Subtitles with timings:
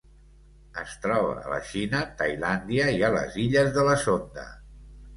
[0.83, 4.53] Es troba a la Xina, Tailàndia i les Illes de la Sonda.